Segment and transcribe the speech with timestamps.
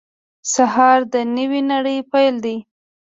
[0.53, 2.57] سهار د نوې نړۍ پیل دی.